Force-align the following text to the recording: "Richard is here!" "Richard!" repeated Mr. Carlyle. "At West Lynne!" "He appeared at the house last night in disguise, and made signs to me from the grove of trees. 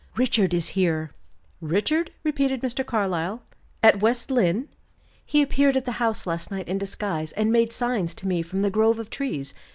"Richard 0.15 0.51
is 0.51 0.69
here!" 0.69 1.11
"Richard!" 1.61 2.09
repeated 2.23 2.61
Mr. 2.63 2.83
Carlyle. 2.83 3.43
"At 3.83 3.99
West 4.01 4.31
Lynne!" 4.31 4.67
"He 5.23 5.43
appeared 5.43 5.77
at 5.77 5.85
the 5.85 5.91
house 6.01 6.25
last 6.25 6.49
night 6.49 6.67
in 6.67 6.79
disguise, 6.79 7.33
and 7.33 7.51
made 7.51 7.71
signs 7.71 8.15
to 8.15 8.27
me 8.27 8.41
from 8.41 8.63
the 8.63 8.71
grove 8.71 8.97
of 8.97 9.11
trees. 9.11 9.53